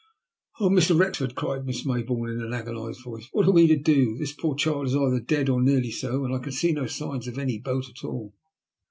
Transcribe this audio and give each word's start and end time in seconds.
"Oh, 0.59 0.69
Mr. 0.71 0.99
Wrexford," 0.99 1.35
cried 1.35 1.63
Miss 1.63 1.85
Mayboume, 1.85 2.31
in 2.35 2.41
an 2.41 2.53
agonised 2.53 3.03
voice. 3.03 3.27
"What 3.33 3.45
are 3.45 3.51
we 3.51 3.67
to 3.67 3.75
do? 3.77 4.17
This 4.17 4.31
poor 4.33 4.55
child 4.55 4.87
is 4.87 4.95
either 4.95 5.19
dead, 5.19 5.47
or 5.47 5.61
nearly 5.61 5.91
so, 5.91 6.25
and 6.25 6.33
I 6.33 6.39
can 6.39 6.53
see 6.53 6.71
no 6.71 6.87
signs 6.87 7.27
of 7.27 7.37
any 7.37 7.59
boat 7.59 7.87
at 7.87 8.03
all." 8.03 8.33